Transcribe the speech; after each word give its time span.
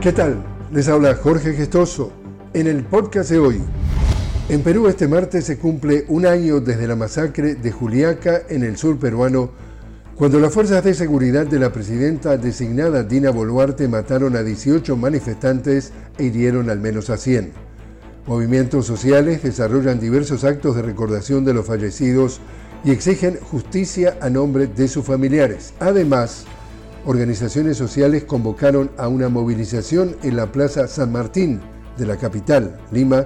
¿Qué 0.00 0.12
tal? 0.12 0.44
Les 0.72 0.86
habla 0.86 1.16
Jorge 1.16 1.54
Gestoso 1.54 2.12
en 2.54 2.68
el 2.68 2.84
podcast 2.84 3.30
de 3.30 3.40
hoy. 3.40 3.60
En 4.48 4.62
Perú 4.62 4.86
este 4.86 5.08
martes 5.08 5.44
se 5.44 5.58
cumple 5.58 6.04
un 6.06 6.24
año 6.24 6.60
desde 6.60 6.86
la 6.86 6.94
masacre 6.94 7.56
de 7.56 7.72
Juliaca 7.72 8.42
en 8.48 8.62
el 8.62 8.76
sur 8.76 8.96
peruano, 9.00 9.50
cuando 10.14 10.38
las 10.38 10.54
fuerzas 10.54 10.84
de 10.84 10.94
seguridad 10.94 11.48
de 11.48 11.58
la 11.58 11.72
presidenta 11.72 12.36
designada 12.36 13.02
Dina 13.02 13.30
Boluarte 13.32 13.88
mataron 13.88 14.36
a 14.36 14.44
18 14.44 14.96
manifestantes 14.96 15.92
e 16.16 16.26
hirieron 16.26 16.70
al 16.70 16.78
menos 16.78 17.10
a 17.10 17.16
100. 17.16 17.50
Movimientos 18.24 18.86
sociales 18.86 19.42
desarrollan 19.42 19.98
diversos 19.98 20.44
actos 20.44 20.76
de 20.76 20.82
recordación 20.82 21.44
de 21.44 21.54
los 21.54 21.66
fallecidos 21.66 22.40
y 22.84 22.92
exigen 22.92 23.36
justicia 23.40 24.16
a 24.20 24.30
nombre 24.30 24.68
de 24.68 24.86
sus 24.86 25.04
familiares. 25.04 25.74
Además, 25.80 26.44
organizaciones 27.06 27.76
sociales 27.76 28.24
convocaron 28.24 28.90
a 28.98 29.08
una 29.08 29.28
movilización 29.28 30.16
en 30.22 30.36
la 30.36 30.52
Plaza 30.52 30.86
San 30.88 31.12
Martín 31.12 31.60
de 31.96 32.06
la 32.06 32.16
capital, 32.16 32.78
Lima, 32.90 33.24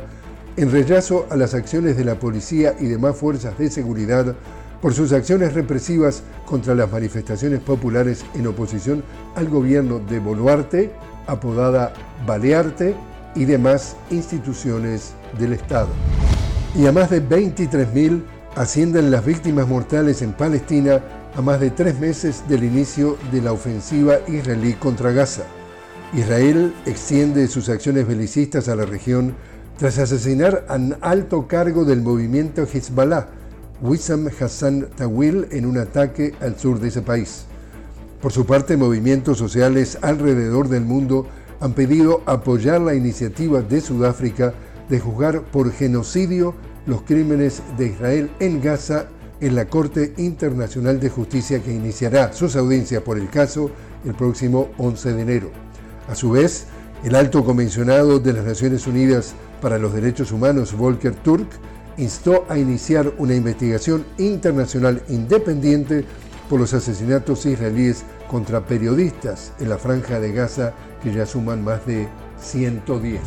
en 0.57 0.71
rechazo 0.71 1.27
a 1.31 1.37
las 1.37 1.55
acciones 1.55 1.97
de 1.97 2.05
la 2.05 2.19
policía 2.19 2.75
y 2.79 2.87
demás 2.87 3.17
fuerzas 3.17 3.57
de 3.59 3.71
seguridad 3.71 4.35
por 4.81 4.95
sus 4.95 5.13
acciones 5.13 5.55
represivas 5.55 6.23
contra 6.45 6.75
las 6.75 6.91
manifestaciones 6.91 7.61
populares 7.61 8.25
en 8.35 8.47
oposición 8.47 9.03
al 9.37 9.49
gobierno 9.49 10.01
de 10.01 10.19
Boluarte, 10.19 10.93
apodada 11.27 11.93
Balearte, 12.27 12.95
y 13.35 13.45
demás 13.45 13.97
instituciones 14.11 15.15
del 15.39 15.55
Estado. 15.55 15.89
Y 16.75 16.87
a 16.87 16.93
más 16.93 17.11
de 17.11 17.27
23.000 17.27 18.23
ascienden 18.57 19.11
las 19.11 19.25
víctimas 19.25 19.67
mortales 19.67 20.23
en 20.23 20.33
Palestina 20.33 21.01
a 21.35 21.41
más 21.41 21.61
de 21.61 21.71
tres 21.71 21.99
meses 21.99 22.45
del 22.49 22.65
inicio 22.65 23.17
de 23.31 23.41
la 23.41 23.53
ofensiva 23.53 24.19
israelí 24.29 24.75
contra 24.75 25.13
Gaza. 25.13 25.45
Israel 26.13 26.75
extiende 26.85 27.49
sus 27.49 27.69
acciones 27.69 28.07
belicistas 28.07 28.69
a 28.69 28.77
la 28.77 28.85
región 28.85 29.35
tras 29.79 29.99
asesinar 29.99 30.67
a 30.69 30.77
un 30.77 30.97
alto 31.01 31.49
cargo 31.49 31.85
del 31.85 32.03
movimiento 32.03 32.65
Hezbollah, 32.65 33.29
Wissam 33.81 34.29
Hassan 34.39 34.89
Tawil, 34.95 35.49
en 35.51 35.65
un 35.65 35.79
ataque 35.79 36.35
al 36.41 36.59
sur 36.59 36.79
de 36.79 36.89
ese 36.89 37.01
país. 37.01 37.47
Por 38.21 38.31
su 38.31 38.45
parte, 38.45 38.77
movimientos 38.77 39.39
sociales 39.39 39.99
alrededor 40.03 40.69
del 40.69 40.85
mundo 40.85 41.27
han 41.61 41.73
pedido 41.73 42.23
apoyar 42.27 42.81
la 42.81 42.95
iniciativa 42.95 43.63
de 43.63 43.81
Sudáfrica 43.81 44.53
de 44.89 45.01
juzgar 45.01 45.43
por 45.43 45.73
genocidio 45.73 46.55
los 46.85 47.03
crímenes 47.03 47.63
de 47.79 47.87
Israel 47.87 48.31
en 48.39 48.61
Gaza 48.61 49.07
en 49.43 49.57
la 49.57 49.67
Corte 49.67 50.15
Internacional 50.19 51.01
de 51.01 51.11
Justicia 51.11 51.61
que 51.61 51.73
iniciará 51.73 52.33
sus 52.33 52.55
audiencias 52.55 53.03
por 53.03 53.19
el 53.19 53.29
caso 53.29 53.71
el 54.05 54.15
próximo 54.15 54.71
11 54.79 55.13
de 55.15 55.23
enero. 55.23 55.51
A 56.09 56.15
su 56.15 56.31
vez, 56.31 56.67
el 57.03 57.17
alto 57.17 57.45
comisionado 57.45 58.21
de 58.21 58.33
las 58.33 58.45
Naciones 58.45 58.87
Unidas 58.87 59.35
para 59.61 59.79
los 59.79 59.93
Derechos 59.93 60.31
Humanos, 60.31 60.77
Volker 60.77 61.17
Turk, 61.17 61.49
instó 61.97 62.47
a 62.49 62.57
iniciar 62.57 63.13
una 63.19 63.35
investigación 63.35 64.05
internacional 64.17 65.03
independiente 65.09 66.05
por 66.49 66.61
los 66.61 66.73
asesinatos 66.73 67.45
israelíes 67.45 68.05
contra 68.31 68.65
periodistas 68.65 69.53
en 69.59 69.69
la 69.69 69.79
franja 69.79 70.21
de 70.21 70.33
Gaza 70.33 70.73
que 71.03 71.13
ya 71.13 71.27
suman 71.27 71.65
más 71.65 71.85
de 71.85 72.09
110. 72.41 73.21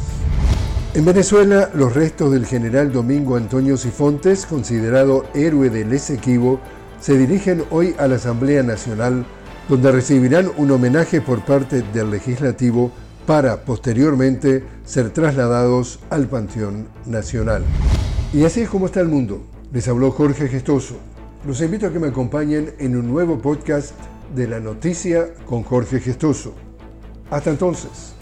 En 0.95 1.03
Venezuela, 1.03 1.69
los 1.73 1.93
restos 1.93 2.31
del 2.31 2.45
general 2.45 2.93
Domingo 2.93 3.35
Antonio 3.35 3.75
Sifontes, 3.75 4.45
considerado 4.45 5.25
héroe 5.33 5.69
del 5.69 5.91
Esequibo, 5.91 6.61
se 7.01 7.17
dirigen 7.17 7.65
hoy 7.69 7.93
a 7.99 8.07
la 8.07 8.15
Asamblea 8.15 8.63
Nacional, 8.63 9.25
donde 9.67 9.91
recibirán 9.91 10.49
un 10.55 10.71
homenaje 10.71 11.19
por 11.19 11.43
parte 11.43 11.81
del 11.81 12.11
legislativo 12.11 12.91
para 13.27 13.65
posteriormente 13.65 14.63
ser 14.85 15.09
trasladados 15.09 15.99
al 16.09 16.27
Panteón 16.27 16.87
Nacional. 17.05 17.65
Y 18.31 18.45
así 18.45 18.61
es 18.61 18.69
como 18.69 18.85
está 18.85 19.01
el 19.01 19.09
mundo. 19.09 19.43
Les 19.73 19.89
habló 19.89 20.11
Jorge 20.11 20.47
Gestoso. 20.47 20.95
Los 21.45 21.59
invito 21.59 21.87
a 21.87 21.91
que 21.91 21.99
me 21.99 22.07
acompañen 22.07 22.73
en 22.79 22.95
un 22.95 23.09
nuevo 23.09 23.39
podcast 23.39 23.95
de 24.33 24.47
la 24.47 24.61
noticia 24.61 25.33
con 25.45 25.63
Jorge 25.63 25.99
Gestoso. 25.99 26.53
Hasta 27.29 27.49
entonces. 27.49 28.15